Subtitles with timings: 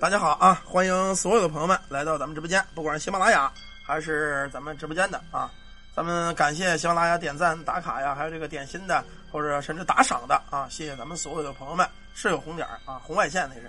[0.00, 0.62] 大家好啊！
[0.64, 3.52] 欢迎所有的朋友们来到咱们直播间，不管是喜马拉雅
[3.84, 5.50] 还是咱们直播间的啊，
[5.92, 11.84] 咱们感谢喜马拉雅点赞打卡呀，还有这个点心的或者甚至打赏的啊，谢谢咱们所有的朋友们，
[12.14, 13.68] 是有红点啊，红外线那是。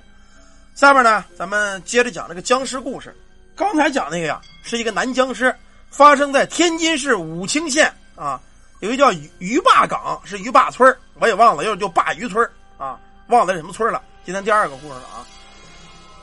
[0.76, 3.16] 下面呢，咱们接着讲这个僵尸故事。
[3.56, 5.54] 刚才讲那个呀，是一个男僵尸，
[5.90, 8.40] 发生在天津市武清县啊，
[8.82, 13.00] 有一叫鱼鱼坝岗，是鱼坝村我也忘了，又叫坝鱼村啊，
[13.30, 14.00] 忘了什么村了。
[14.24, 15.26] 今天第二个故事了啊。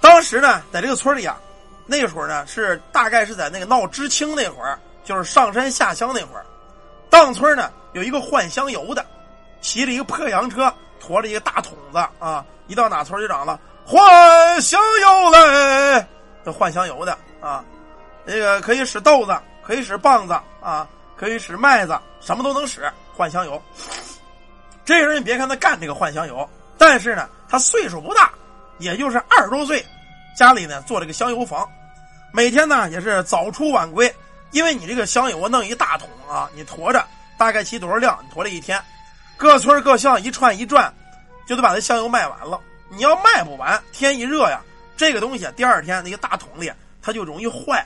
[0.06, 1.36] 当时呢，在这个村里啊，
[1.84, 6.46] 那会儿呢是大概是在那个闹知青那会儿，就是上山下乡那会儿。
[7.10, 9.04] 当村呢有一个换香油的，
[9.60, 16.06] 骑着一个破洋车，驮着一个大桶子啊，一到哪村就嚷了：“换香油嘞！”
[16.46, 17.64] 这换香油的啊，
[18.24, 20.86] 那个可以使豆子，可以使棒子啊，
[21.16, 23.60] 可以使麦子，什么都能使换香油。
[24.84, 28.30] 这个人你别看他干这个换香油，但是呢，他岁数不大。
[28.78, 29.82] 也就是二十多岁，
[30.36, 31.66] 家里呢做了个香油房，
[32.30, 34.14] 每天呢也是早出晚归，
[34.50, 37.02] 因为你这个香油啊弄一大桶啊，你驮着
[37.38, 38.78] 大概骑多少辆，你驮了一天，
[39.38, 40.92] 各村各乡一串一转，
[41.48, 42.60] 就得把这香油卖完了。
[42.90, 44.60] 你要卖不完，天一热呀，
[44.94, 47.84] 这个东西第二天那个大桶里它就容易坏，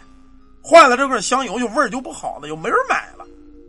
[0.60, 3.25] 坏了这个香油就味儿就不好了，就没人买了。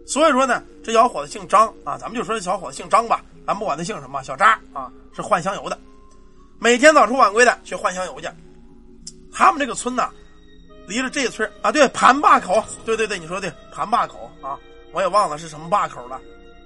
[0.07, 5.77] 所以说呢，这小伙子姓张啊，咱们就说这小伙子姓张吧，咱不管他姓什么，小张啊是换香油的。
[6.57, 8.27] 每天早出晚归的去换香油去，
[9.33, 10.09] 他们这个村呐，
[10.87, 14.57] 离着这村啊，对盘坝口，对对对，你说的盘坝口啊，
[14.91, 16.19] 我也忘了是什么坝口了，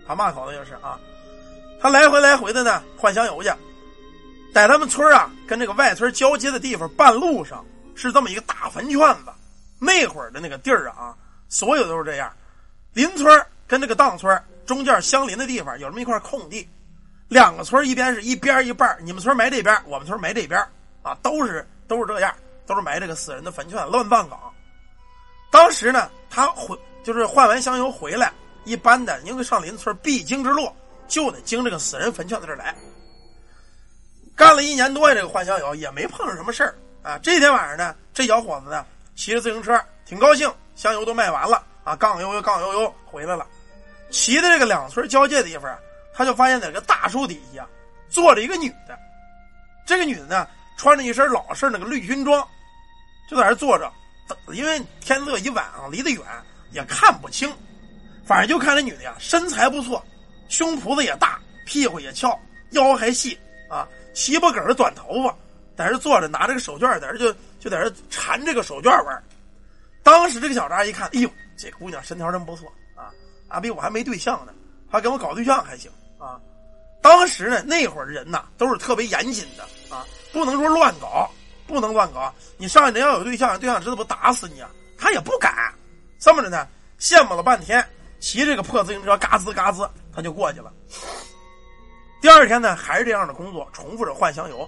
[0.07, 0.99] 盘坝口那就是啊，
[1.79, 3.49] 他来回来回的呢换香油去，
[4.53, 9.31] 在他们村啊跟这个外村交接的地方半路上是这么一个大坟圈子，
[9.79, 11.15] 那会儿的那个地儿啊，
[11.49, 12.31] 所有都是这样，
[12.93, 16.67] 邻村跟这个当村中间相邻的地方有这么一块空地。
[17.27, 20.59] 两个村一边是一边一半你们村埋这边，我们村埋这边，
[21.01, 22.31] 啊，都是都是这样，
[22.65, 24.39] 都是埋这个死人的坟圈，乱葬岗。
[25.51, 28.31] 当时呢，他回就是换完香油回来，
[28.63, 30.71] 一般的因为上邻村必经之路，
[31.07, 32.75] 就得经这个死人坟圈子这儿来。
[34.35, 37.17] 干了一年多呀，这个换香油也没碰上什么事儿啊。
[37.19, 43.47] 这天晚上呢，这小伙子呢骑着自行车，挺高兴，香油都卖完了啊，杠悠悠杠悠悠回来了，
[44.09, 45.73] 骑的这个两村交界的地方。
[46.17, 47.67] 他就发现，在这个大树底下
[48.07, 48.97] 坐着一个女的。
[49.85, 52.47] 这个女的呢，穿着一身老式那个绿军装，
[53.29, 53.91] 就在那坐着。
[54.53, 56.21] 因为天色已晚啊，离得远
[56.71, 57.51] 也看不清。
[58.25, 60.03] 反正就看这女的呀，身材不错，
[60.49, 62.39] 胸脯子也大，屁股也翘，
[62.71, 63.37] 腰还细
[63.69, 65.35] 啊，齐脖梗的短头发，
[65.77, 69.23] 在这坐着，拿着个手绢在这就就在这缠这个手绢玩。
[70.01, 73.13] 当时这个小张一看，哎呦，这姑娘身条真不错啊，
[73.47, 74.51] 啊，比我还没对象呢，
[74.89, 75.91] 还跟我搞对象还行。
[76.17, 76.41] 啊，
[77.03, 79.63] 当时呢，那会儿的人呐都是特别严谨的
[79.95, 80.03] 啊，
[80.33, 81.29] 不能说乱搞，
[81.67, 82.33] 不能乱搞。
[82.57, 84.69] 你上去你要有对象，对象知道不打死你啊？
[84.97, 85.73] 他也不敢。
[86.19, 86.67] 这么着呢，
[86.99, 87.85] 羡慕了半天，
[88.19, 90.71] 骑这个破自行车，嘎吱嘎吱，他就过去了。
[92.21, 94.67] 第二天呢，还是这样的工作，重复着换香油。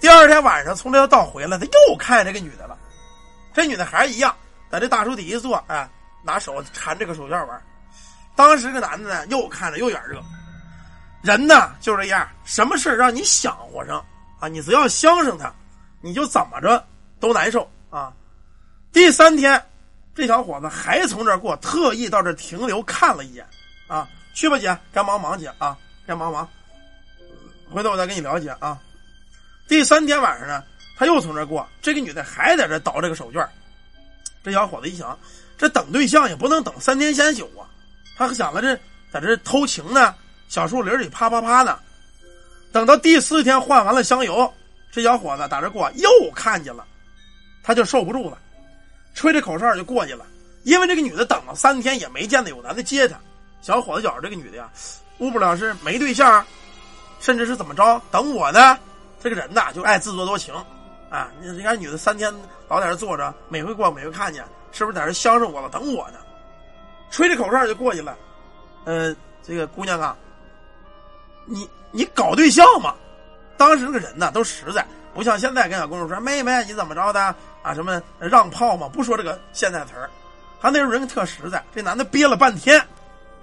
[0.00, 2.76] 第二天晚上从这条道回来，他又看见这个女的了。
[3.54, 4.34] 这女的还是一样，
[4.70, 5.88] 在这大树底下坐，哎，
[6.22, 7.62] 拿手缠这个手绢玩。
[8.34, 10.20] 当时这男的呢，又看着又眼热。
[11.22, 14.04] 人呢就这样，什么事让你想活上
[14.38, 14.48] 啊？
[14.48, 15.52] 你只要相上他，
[16.00, 16.84] 你就怎么着
[17.18, 18.12] 都难受啊！
[18.92, 19.62] 第三天，
[20.14, 23.46] 这小伙子还从这儿过，特意到这停留看了一眼
[23.86, 24.08] 啊。
[24.34, 26.48] 去吧，姐，该忙忙去啊，该忙忙。
[27.70, 28.78] 回头我再跟你了解啊。
[29.66, 30.62] 第三天晚上呢，
[30.96, 33.46] 他又从这儿过，这个女的还在这倒这个手绢
[34.44, 35.18] 这小伙子一想，
[35.58, 37.66] 这等对象也不能等三天三宿啊，
[38.16, 38.76] 他想了，这
[39.10, 40.14] 在这偷情呢。
[40.48, 41.80] 小树林里啪啪啪呢，
[42.70, 44.54] 等到第四天换完了香油，
[44.96, 46.82] 这小伙子打这过又看见了，
[47.62, 48.38] 他就受不住了，
[49.12, 50.24] 吹着口哨就过去了。
[50.62, 53.20] 因为这个女的等了三天也没见到有男的接她，
[53.60, 54.70] 小伙子觉着这个女的呀，
[55.18, 56.42] 误不了是没对象，
[57.20, 58.78] 甚至是怎么着等我呢？
[59.20, 60.54] 这个人呐就爱自作多情
[61.10, 61.30] 啊！
[61.42, 62.34] 人家女的三天
[62.66, 64.42] 老在这坐着，每回过每回看见，
[64.72, 66.18] 是不是在这相上我了等我呢？
[67.10, 68.16] 吹着口哨就过去了。
[68.86, 70.16] 呃，这个姑娘啊。
[71.44, 72.94] 你你搞对象吗？
[73.58, 74.86] 当时那个人呢都实在，
[75.16, 77.72] 不像现在跟小公主说：“妹妹，你怎么着的啊？
[77.72, 80.10] 什么让炮嘛？”不说这个现在词儿，
[80.60, 81.64] 他那时候人特实在。
[81.74, 82.80] 这男的憋了半天，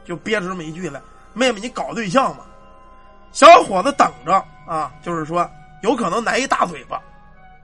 [0.06, 1.02] 就憋出这么一句来
[1.34, 2.46] ：“妹妹，你搞对象吗？”
[3.34, 4.34] 小伙子等着
[4.68, 5.50] 啊，就是说
[5.81, 7.02] 有可能来一大嘴巴，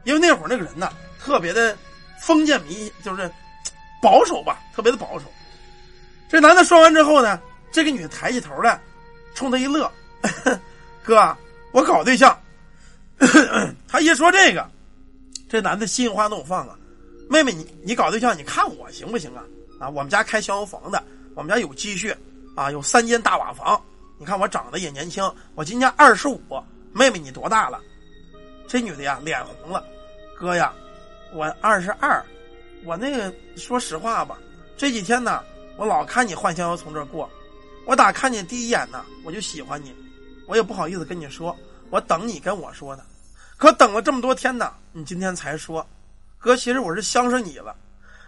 [0.03, 0.91] 因为那会儿那个人呢
[1.23, 1.77] 特别的
[2.19, 3.31] 封建迷，就是
[4.01, 5.25] 保守吧，特别的保守。
[6.27, 7.39] 这男的说完之后呢，
[7.71, 8.81] 这个女的抬起头来，
[9.35, 9.91] 冲他一乐。
[11.05, 11.37] 哥，
[11.71, 12.35] 我搞对象。
[13.87, 14.67] 他一说这个，
[15.49, 16.77] 这男的心花怒放啊！
[17.29, 19.43] 妹妹，你你搞对象，你看我行不行啊？
[19.79, 21.03] 啊，我们家开香油房的，
[21.35, 22.15] 我们家有积蓄
[22.55, 23.79] 啊，有三间大瓦房。
[24.17, 25.23] 你看我长得也年轻，
[25.55, 26.41] 我今年二十五。
[26.91, 27.79] 妹妹你多大了？
[28.67, 29.85] 这女的呀，脸红了。
[30.37, 30.73] 哥呀，
[31.33, 32.25] 我二十二。
[32.83, 34.37] 我那个说实话吧，
[34.75, 35.43] 这几天呢，
[35.77, 37.29] 我老看你换香油从这过。
[37.85, 39.93] 我打看见第一眼呢，我就喜欢你。
[40.47, 41.55] 我也不好意思跟你说，
[41.89, 43.03] 我等你跟我说呢。
[43.59, 45.85] 可等了这么多天呢，你今天才说，
[46.37, 47.75] 哥，其实我是相上你了。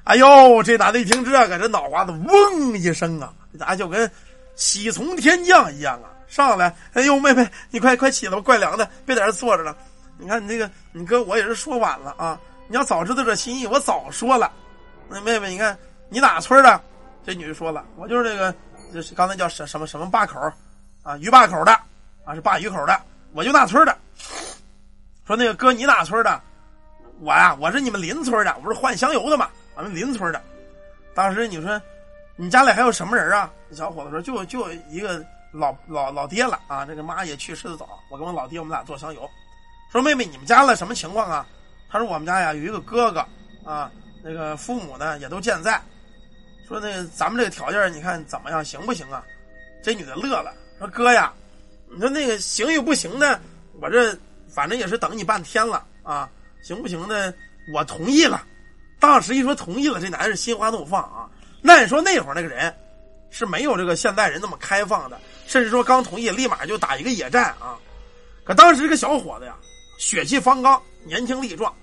[0.04, 4.12] 哎呦，这男的一听这个，这脑瓜子嗡一声啊，这咋就跟
[4.56, 6.12] 喜从天降一样啊？
[6.28, 9.74] 上来，哎呦，妹妹，你快快起来吧，怪凉的，别在这坐着了。
[10.18, 12.38] 你看你那个，你哥我也是说晚了啊。
[12.68, 14.52] 你要早知道这心意，我早说了。
[15.08, 15.78] 那妹妹，你看
[16.10, 16.82] 你哪村的？
[17.26, 18.54] 这女的说了，我就是那个，
[18.94, 20.40] 就是刚才叫什什么什么坝口
[21.04, 21.72] 啊，鱼坝口的
[22.26, 23.00] 啊，是坝鱼口的，
[23.32, 23.98] 我就那村的。
[25.32, 26.42] 说那个哥，你哪村的？
[27.22, 30.42] 我呀，我是你们邻村的，我不是换香油的嘛，俺们邻村的。
[31.14, 31.82] 当时你说，
[32.36, 33.50] 你家里还有什么人啊？
[33.72, 37.88] 小伙子说，就就一个老老老爹了啊，这个妈也去世的早。
[38.10, 39.22] 我跟我老爹，我们俩做香油。
[39.90, 41.48] 说妹妹，你们家了什么情况啊？
[41.90, 43.26] 他说我们家呀有一个哥哥
[43.64, 43.90] 啊，
[44.22, 45.82] 那个父母呢也都健在。
[46.68, 49.24] 说那个咱们这个条件，你看怎么样，行不行啊？
[49.82, 51.32] 这女的乐了，说哥呀，
[51.90, 53.40] 你说那个行与不行呢？
[53.80, 54.14] 我这。
[54.54, 56.30] 反正也是等你半天了啊，
[56.62, 57.34] 行不行呢？
[57.74, 58.44] 我同意了。
[59.00, 61.30] 当时一说同意了，这男人心花怒放啊。
[61.62, 62.76] 那你说那会儿那个人
[63.30, 67.78] 是没有这个现代人那么开放的，甚至说刚同意立马就打一个野战啊。
[68.44, 69.56] 可当时这个小伙子呀，
[69.98, 71.74] 血气方刚，年轻力壮，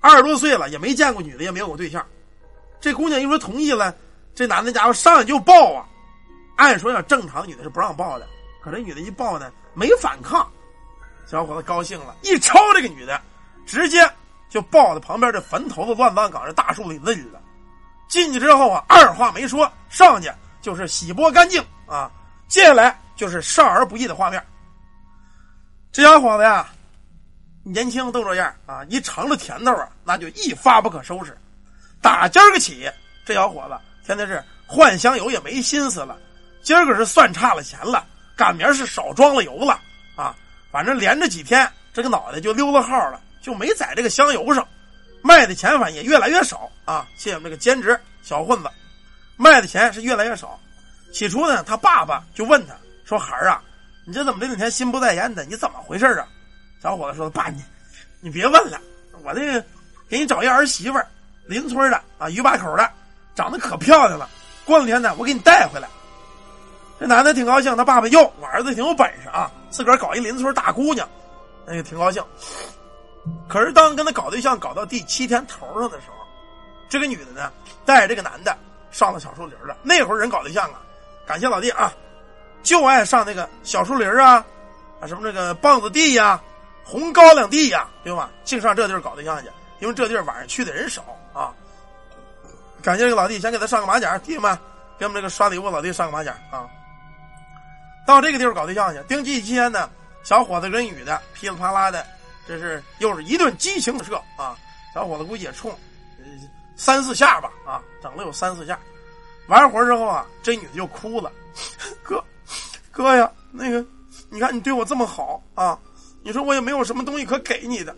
[0.00, 2.04] 二十多岁了也没见过女的，也没有过对象。
[2.80, 3.94] 这姑娘一说同意了，
[4.34, 5.84] 这男的家伙上来就抱啊。
[6.56, 8.26] 按说要正常女的是不让抱的，
[8.62, 10.48] 可这女的一抱呢，没反抗。
[11.30, 13.20] 小伙子高兴了，一抄这个女的，
[13.66, 14.10] 直接
[14.48, 17.38] 就抱在旁边这坟头子乱葬岗这大树林子里了。
[18.08, 20.32] 进去之后啊，二话没说，上去
[20.62, 22.10] 就是洗剥干净啊。
[22.48, 24.42] 接下来就是少儿不宜的画面。
[25.92, 26.66] 这小伙子呀，
[27.62, 31.36] 年轻都这样啊，一尝了甜头啊，那就一发不可收拾。
[32.00, 32.90] 打今儿个起，
[33.26, 36.16] 这小伙子天天是换香油也没心思了。
[36.62, 39.78] 今儿个是算差了钱了，赶明儿是少装了油了
[40.16, 40.34] 啊。
[40.70, 44.66] 反正连着几天，这个脑袋就溜了号了，就没在这个香油上，
[45.22, 47.06] 卖的钱反也越来越少啊。
[47.16, 48.68] 谢我们这个兼职小混子，
[49.36, 50.58] 卖的钱是越来越少。
[51.12, 52.74] 起初呢，他爸爸就问他
[53.04, 53.62] 说：“孩儿啊，
[54.06, 55.44] 你这怎么这两天心不在焉的？
[55.46, 56.26] 你怎么回事啊？”
[56.82, 57.64] 小伙子说：“爸，你
[58.20, 58.78] 你别问了，
[59.24, 59.64] 我这个
[60.08, 61.00] 给你找一儿媳妇，
[61.46, 62.90] 邻村的啊，鱼坝口的，
[63.34, 64.28] 长得可漂亮了。
[64.66, 65.88] 过两天呢，我给你带回来。”
[67.00, 71.08] 这男的挺高兴，他爸爸哟，我儿子挺有本事啊，自个儿搞一邻村大姑娘，
[71.66, 72.22] 那个挺高兴。
[73.48, 76.24] 可是当跟他搞对象搞到第七天头上的时候，
[76.88, 77.52] 这个女的呢，
[77.84, 78.56] 带着这个男的
[78.90, 79.76] 上了小树林了。
[79.82, 80.80] 那会儿人搞对象啊，
[81.26, 81.92] 感谢老弟啊，
[82.62, 84.44] 就爱上那个小树林啊，
[85.00, 86.40] 啊什么那个棒子地呀、
[86.84, 88.30] 红高粱地呀，对吧？
[88.44, 89.50] 净上这地儿搞对象去，
[89.80, 91.02] 因为这地儿晚上去的人少
[91.34, 91.52] 啊。
[92.82, 94.58] 感谢这个老弟，先给他上个马甲，弟兄们，
[94.98, 96.64] 给我们这个刷礼物老弟上个马甲啊。
[98.08, 99.90] 到这个地方搞对象去，定期期间呢，
[100.22, 102.02] 小伙子跟女的噼里啪啦的，
[102.46, 104.56] 这是又是一顿激情的射啊！
[104.94, 105.70] 小伙子估计也冲，
[106.74, 108.80] 三四下吧啊，整了有三四下。
[109.48, 111.30] 完活之后啊，这女的就哭了，
[112.02, 112.24] 哥，
[112.90, 113.84] 哥呀，那个，
[114.30, 115.78] 你看你对我这么好啊，
[116.22, 117.94] 你说我也没有什么东西可给你的，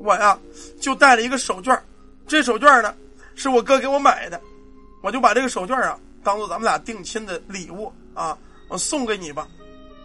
[0.00, 0.36] 我呀
[0.80, 1.78] 就带了一个手绢
[2.26, 2.92] 这手绢呢
[3.36, 4.40] 是我哥给我买的，
[5.00, 8.36] 我就把这个手绢啊当做咱们俩定亲的礼物啊。
[8.74, 9.46] 我送给你吧，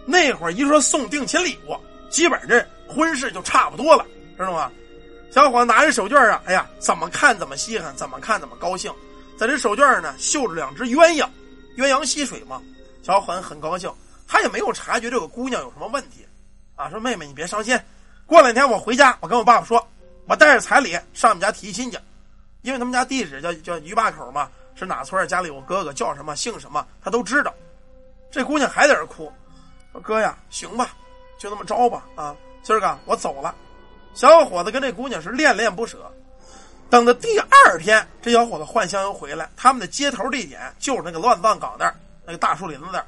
[0.06, 1.76] 那会儿一说送定亲礼物，
[2.08, 4.06] 基本这婚事就差不多了，
[4.38, 4.72] 知道吗？
[5.32, 8.94] 小伙拿着手绢啊，哎呀，怎么看怎么稀罕，怎么看怎么高兴。
[9.40, 11.28] 在这手绢呢，绣着两只鸳鸯，
[11.78, 12.62] 鸳鸯戏水嘛。
[13.02, 13.92] 小伙子很高兴，
[14.28, 16.24] 他也没有察觉这个姑娘有什么问题，
[16.76, 17.76] 啊，说妹妹你别伤心，
[18.28, 19.84] 过两天我回家，我跟我爸爸说，
[20.28, 21.98] 我带着彩礼上你们家提亲去，
[22.62, 27.52] 因为他们家地址叫叫鱼坝口嘛，是哪村家里有哥哥叫什么姓什么，他都知道。
[28.32, 29.32] 这姑娘还在这哭，
[29.92, 30.92] 说：“哥呀，行吧，
[31.38, 32.06] 就这么着吧。
[32.16, 33.56] 啊，今儿个我走了。”
[34.14, 36.12] 小伙子跟这姑娘是恋恋不舍。
[36.90, 41.96] 等到第二天，这小伙子换香油回来，他们的接头地点就是那个乱葬岗那儿，
[42.26, 43.06] 那个大树林子那儿。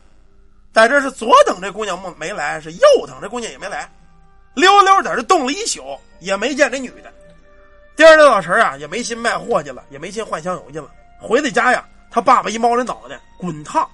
[0.71, 3.91] 在这是左等这姑娘没没来，是右等这姑娘也没来，
[4.53, 5.83] 溜溜在这冻了一宿，
[6.19, 7.11] 也没见这女的。
[7.95, 10.89] 第二天早晨啊，也没心卖货去了，也没心换香油去了。
[11.19, 13.89] 回到家呀，他爸爸一摸着脑袋，滚烫。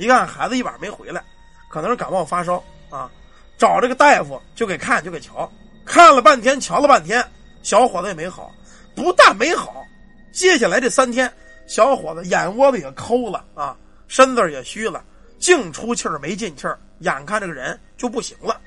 [0.00, 1.22] 一看孩子一晚上没回来，
[1.68, 3.10] 可能是感冒发烧啊，
[3.58, 5.50] 找这个大夫就给看就给瞧，
[5.84, 7.22] 看了半天瞧了半天，
[7.62, 8.50] 小伙子也没好，
[8.94, 9.84] 不但没好，
[10.32, 11.30] 接下来这三天，
[11.66, 13.76] 小伙子眼窝子也抠了啊，
[14.08, 15.04] 身子也虚了，
[15.38, 18.58] 净出气儿没进气儿，眼看这个人就不行了。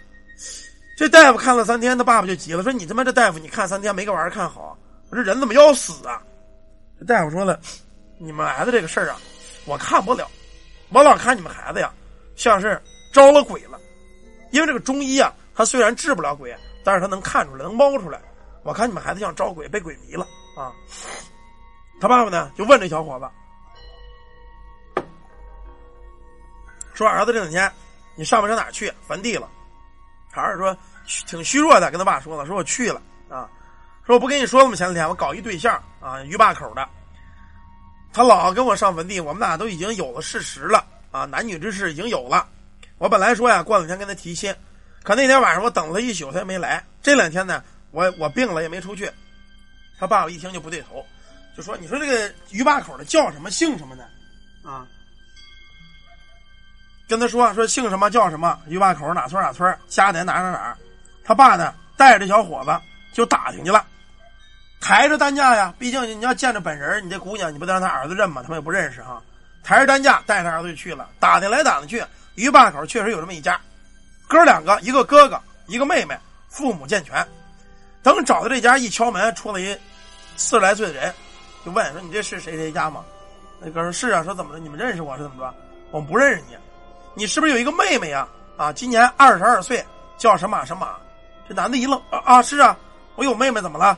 [0.95, 4.77] 这大夫看了三天，他爸爸就急了，说：“你他妈这大夫，你看三天没个玩意儿看好，
[5.09, 6.21] 我这人怎么要死啊？”
[6.99, 7.59] 这大夫说了
[8.19, 9.17] ：“你们孩子这个事儿啊，
[9.65, 10.29] 我看不了，
[10.93, 11.91] 我老看你们孩子呀，
[12.35, 12.81] 像是
[13.11, 13.79] 招了鬼了。
[14.51, 18.21] 因为这个中医啊，他虽然治不了鬼，但是他能看出来，能猫出来。
[18.63, 20.71] 我看你们孩子像招鬼，被鬼迷了啊。”
[21.99, 23.27] 他爸爸呢，就问这小伙子
[26.93, 27.71] 说：“儿子，这两天
[28.15, 28.93] 你上没上哪去？
[29.07, 29.49] 坟地了？”
[30.29, 30.75] 孩儿说，
[31.25, 33.49] 挺虚弱的，跟他爸说了，说我去了啊，
[34.05, 34.75] 说我不跟你说了吗？
[34.75, 36.87] 前两天我搞一对象啊，鱼坝口的，
[38.13, 42.47] 他老跟我上坟地，我们俩都已经有了事实了啊，男女之事已经有了。
[42.99, 44.55] 我本来说呀，过两天跟他提亲，
[45.01, 46.81] 可那天晚上我等了一宿，他也没来。
[47.01, 49.11] 这两天呢，我我病了也没出去。
[49.99, 51.05] 他爸爸一听就不对头，
[51.57, 54.03] 就说：“你说这个鱼坝口的叫什么，姓什么的？
[54.63, 54.85] 啊？”
[57.09, 60.77] 跟他说说姓什么叫什么，鱼坝口哪村哪村，家在哪哪哪。
[61.23, 62.71] 他爸呢带着小伙子
[63.11, 63.85] 就打听去了，
[64.83, 68.41] 抬着担架呀，毕竟你要见着本人，你这姑娘你不得让他儿子认吗？
[68.43, 69.23] 他们也不认识哈。
[69.63, 72.03] 抬着担架带着儿子就去了，打听来打听去，
[72.35, 73.57] 鱼坝口确实有这么一家，
[74.27, 77.25] 哥两个，一个哥哥，一个妹妹，父母健全。
[78.01, 79.73] 等找到这家，一敲门，出来一
[80.35, 81.13] 四十来岁的人，
[81.65, 83.05] 就问说：“你这是谁谁家吗？”
[83.63, 84.59] 那哥说：“是啊。”说：“怎么了？
[84.59, 85.55] 你们认识我是怎么着？
[85.91, 86.57] 我们不认识你。”
[87.15, 88.27] 你是不是有一个妹妹呀？
[88.57, 89.81] 啊，今年二十二岁，
[90.17, 90.89] 叫什么什么？
[91.47, 92.77] 这男的一愣，啊，是啊，
[93.15, 93.97] 我有妹妹，怎么了？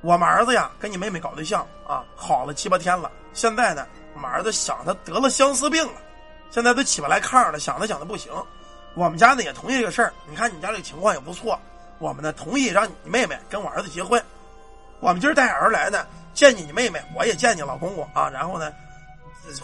[0.00, 3.10] 我们儿子呀，跟你妹妹搞对象啊，好了七八天了。
[3.32, 6.00] 现在呢，我们儿子想他得了相思病了，
[6.50, 8.32] 现在都起不来炕了，想他想的不行。
[8.94, 11.60] 我们家呢也同意这个事儿，你看你家这个情况也不错，
[11.98, 14.22] 我们呢同意让你妹妹跟我儿子结婚。
[15.00, 18.72] 我们今儿带儿来呢，见见你妹妹，我也见见老公公啊，然后呢，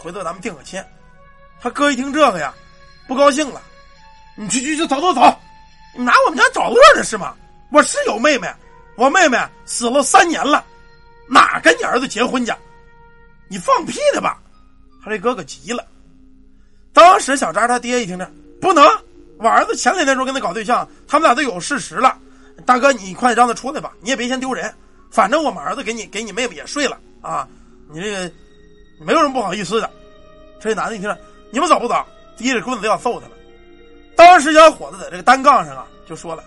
[0.01, 0.83] 回头咱们定个亲。
[1.61, 2.53] 他哥一听这个呀，
[3.07, 3.61] 不高兴了。
[4.37, 5.21] 你去去去，走走走，
[5.95, 7.35] 你拿我们家找乐的是吗？
[7.71, 8.53] 我是有妹妹，
[8.95, 10.63] 我妹妹死了三年了，
[11.27, 12.53] 哪跟你儿子结婚去？
[13.47, 14.39] 你放屁的吧！
[15.03, 15.85] 他这哥哥急了。
[16.93, 18.27] 当时小张他爹一听这
[18.61, 18.83] 不能，
[19.37, 22.17] 我儿子前两天说跟他搞对象，他们俩都有事实了。
[22.65, 24.73] 大哥，你快让他出来吧，你也别嫌丢人。
[25.11, 27.47] 反正我们儿子给你给你妹妹也睡了啊，
[27.89, 28.31] 你这个
[28.99, 29.89] 没有什么不好意思的。
[30.59, 31.17] 这男的一听着。
[31.51, 32.03] 你们走不走？
[32.37, 33.33] 提着棍子要揍他了。
[34.13, 36.43] 当时小伙子在这个单杠上啊，就说了：“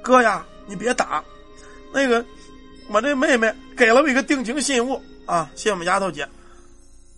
[0.00, 1.24] 哥呀，你别打，
[1.94, 2.24] 那个
[2.88, 6.28] 我这妹妹给了我一个定情信物啊，谢我们丫头姐，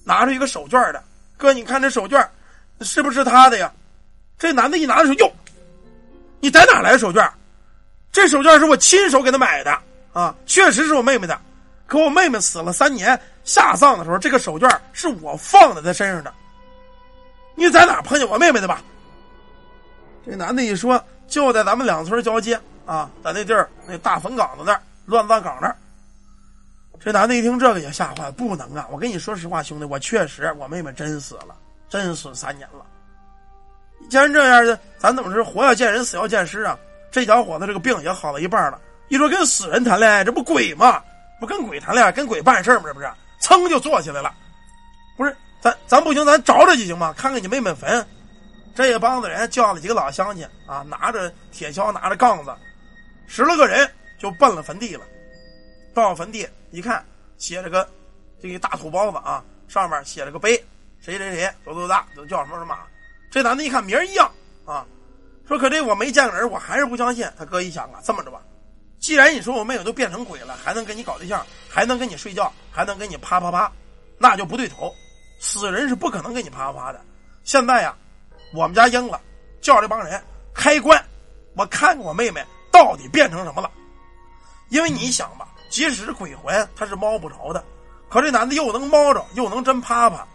[0.05, 1.03] 拿出一个手绢的。
[1.39, 2.23] 哥，你看这手绢
[2.83, 3.73] 是不是她的呀？”
[4.39, 5.33] 这男的一拿着说：“哟，
[6.41, 7.27] 你在哪来的手绢？
[8.13, 9.81] 这手绢是我亲手给他买的
[10.13, 11.41] 啊，确实是我妹妹的。
[11.87, 16.31] 可我妹妹死了三年，下葬的时候，这个手绢是我放在她身上的。”
[17.57, 18.83] 你在哪碰见我妹妹的吧？
[20.27, 25.77] 这男的一说，就在咱们两村交接啊，在那地儿那大坟岗子那儿，乱葬岗那儿。
[26.99, 28.87] 这男的一听这个也吓坏了，不能啊！
[28.91, 31.55] 我跟你说实话，兄弟，我确实我妹妹真死了，
[31.89, 32.87] 真死三年了。
[34.09, 36.79] 既然这样的，咱怎么是活要见人，死要见尸啊？
[37.11, 41.03] 这小伙子这个病也好了一半了，一说跟死人谈恋爱，这不鬼吗？
[41.39, 42.85] 不跟鬼谈恋爱，跟鬼办事吗？
[42.87, 44.33] 这不是，噌就坐起来了，
[45.17, 45.37] 不是。
[45.61, 47.13] 咱咱不行，咱找找去行吗？
[47.17, 48.07] 看看你妹妹坟。
[48.75, 52.55] 这一帮子人叫了几个老乡亲啊，拿着铁锹，拿着杠子，
[53.27, 55.05] 十来个人就奔了坟地了。
[55.95, 57.05] 到坟地一看，
[57.39, 57.89] 写着个
[58.41, 60.57] 这个大土包子啊，上面写着个碑，
[61.01, 62.77] 谁谁谁多多大，叫什么什么。
[63.31, 64.31] 这男的一看名一样
[64.65, 64.87] 啊，
[65.49, 67.27] 说可这我没见过人，我还是不相信。
[67.39, 68.43] 他哥一想啊，这么着吧，
[68.99, 73.71] 既然你说我妹妹都变成鬼了，还能跟你搞对象，还能跟你睡觉，还能跟你啪啪啪，
[74.19, 74.93] 那就不对头。
[75.41, 77.01] 死人是不可能给你啪啪啪的。
[77.45, 77.97] 现在呀，
[78.53, 79.19] 我们家英子，
[79.61, 80.23] 叫这帮人
[80.55, 81.03] 开棺，
[81.55, 82.45] 我看看我妹妹
[82.77, 83.71] 到底变成什么了。
[84.69, 87.65] 因为你想吧，即使是鬼魂，他是摸不着的。
[88.11, 90.27] 可这男的又能摸着，又能真啪啪，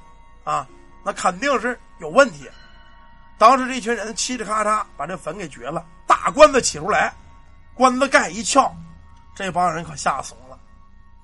[0.44, 0.68] 啊，
[1.04, 2.50] 那肯定是有问题。
[3.38, 7.14] 当时这群人嘁哩咔嚓把这坟给掘了，大棺子起出来，
[7.76, 8.76] 棺子盖一撬，
[9.36, 10.58] 这帮人可吓怂了。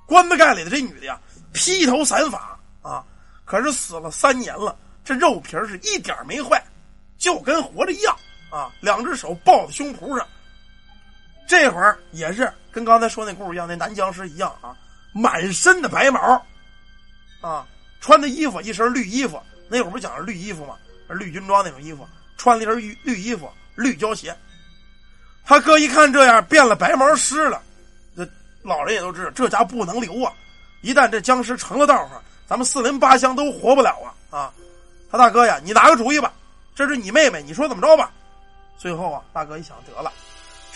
[0.05, 1.19] 棺材盖里的这女的呀，
[1.51, 3.03] 披头散发啊。
[3.43, 6.63] 可是死了三年了，这肉皮是一点没坏，
[7.17, 8.15] 就跟活着一样
[8.51, 8.69] 啊！
[8.81, 10.27] 两只手抱在胸脯上，
[11.47, 14.75] 这会儿也是跟刚才说那故事一样，那男僵尸一样啊，
[15.13, 16.45] 满身的白毛，
[17.41, 17.65] 啊，
[18.01, 20.75] 穿的衣服一身绿衣服，那会儿不讲是绿衣服吗？
[21.09, 22.05] 绿军装那种衣服，
[22.37, 24.35] 穿了一身绿绿衣服，绿胶鞋。
[25.45, 27.61] 他哥一看这样，变了白毛尸了，
[28.15, 28.27] 这
[28.61, 30.33] 老人也都知道这家不能留啊！
[30.81, 33.97] 一旦这僵尸成了道上，咱们四邻八乡都活不了
[34.29, 34.37] 啊！
[34.37, 34.53] 啊，
[35.09, 36.33] 他大哥呀，你拿个主意吧，
[36.75, 38.11] 这是你妹妹，你说怎么着吧？
[38.77, 40.11] 最后啊，大哥一想，得了，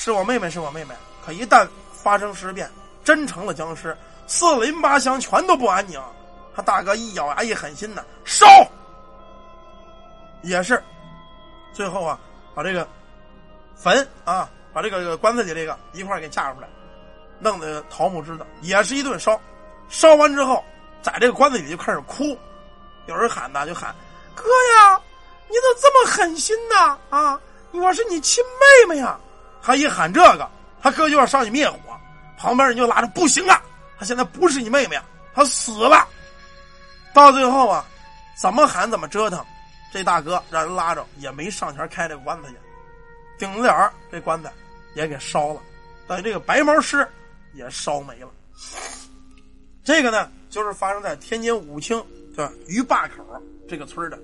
[0.03, 2.67] 是我妹妹，是我妹妹，可一旦发生事变，
[3.03, 6.01] 真成了僵尸，四邻八乡全都不安宁。
[6.55, 8.47] 他大哥一咬牙一狠心呢，烧！
[10.41, 10.83] 也是，
[11.71, 12.19] 最后啊，
[12.55, 12.87] 把这个
[13.75, 16.67] 坟啊，把这个棺材里这个一块给架出来，
[17.37, 19.39] 弄的桃木枝的，也是一顿烧。
[19.87, 20.65] 烧完之后，
[21.03, 22.35] 在这个棺材里就开始哭，
[23.05, 23.95] 有人喊呐，就喊
[24.33, 24.45] ：“哥
[24.79, 24.99] 呀，
[25.47, 26.97] 你怎么这么狠心呢？
[27.11, 27.39] 啊，
[27.71, 29.15] 我是你亲妹妹呀！”
[29.61, 30.49] 他一喊这个，
[30.81, 31.77] 他哥就要上去灭火，
[32.37, 33.61] 旁边人就拉着：“不行啊，
[33.99, 35.03] 他现在不是你妹妹啊，
[35.33, 36.07] 他死了。”
[37.13, 37.85] 到最后啊，
[38.35, 39.43] 怎么喊怎么折腾。
[39.93, 42.55] 这大哥让人拉着，也没上前开这个棺材去，
[43.37, 44.49] 顶着点这棺材
[44.95, 45.61] 也给烧了，
[46.07, 47.05] 等这个白毛尸
[47.53, 48.29] 也烧没了。
[49.83, 52.01] 这个呢，就是发生在天津武清
[52.37, 53.15] 的鱼坝口
[53.67, 54.17] 这个村的。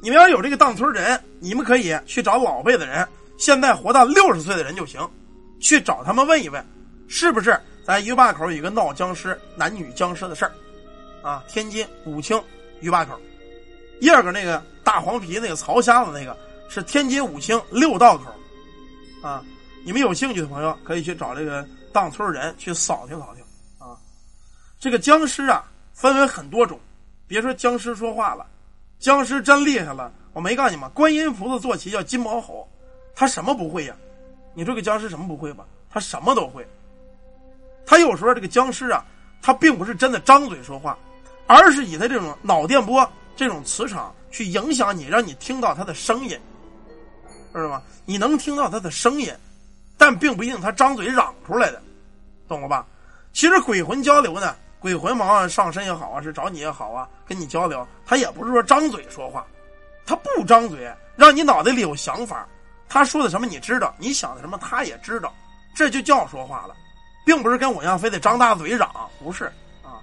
[0.00, 3.04] 你们要有这个当村人，你们可以去找老辈的人，
[3.38, 5.08] 现在活到六十岁的人就行，
[5.60, 6.64] 去找他们问一问，
[7.06, 10.52] 是不是在鱼坝口有个闹僵尸、男女僵尸的事儿？
[11.22, 12.42] 啊，天津武清
[12.80, 13.18] 鱼坝口。
[14.00, 16.36] 第二个那个大黄皮那个曹瞎子那个
[16.68, 18.32] 是天津武清六道口，
[19.26, 19.44] 啊，
[19.84, 23.44] 你们有兴趣的朋友可以去找这个当村人去扫听扫听
[23.78, 23.96] 啊。
[24.80, 26.78] 这个僵尸啊分为很多种，
[27.26, 28.44] 别说僵尸说话了，
[28.98, 30.12] 僵尸真厉害了。
[30.32, 32.68] 我没告诉你们，观音菩萨坐骑叫金毛猴，
[33.18, 33.96] 他什么不会呀？
[34.54, 35.66] 你说个僵尸什么不会吧？
[35.90, 36.64] 他什么都会。
[37.84, 39.04] 他有时候这个僵尸啊，
[39.42, 40.96] 他并不是真的张嘴说话，
[41.48, 43.04] 而是以他这种脑电波。
[43.34, 46.38] 这种磁场去影响你，让你听到他的声音，
[47.52, 47.82] 知道吗？
[48.04, 49.32] 你能听到他的声音，
[49.96, 51.82] 但并不一定他张嘴嚷出来的，
[52.46, 52.86] 懂了吧？
[53.32, 59.46] 其实鬼魂交流呢，鬼魂往往上身也好啊，是找你也好啊，跟你交流，他也不是说张嘴说话，
[60.04, 62.44] 他不张嘴，让你脑袋里有想法，
[62.88, 65.34] 他说的什么你知道，你想的什么他也知道，
[65.74, 66.74] 这就叫说话了，
[67.24, 68.90] 并不是跟我一样非得张大嘴嚷，
[69.22, 69.44] 不是
[69.82, 70.00] 啊。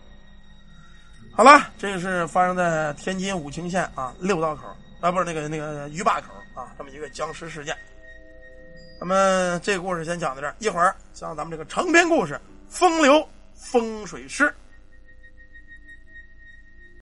[1.34, 4.63] 好了，这个是发生在天津武清县啊六道口
[5.02, 7.76] 啊，不是那个那个鱼坝口啊，这么一个僵尸事件。
[9.00, 12.34] 咱们这个故事先讲到这儿，一会儿讲咱们这个长篇故事
[12.69, 14.43] 《风流风水师》。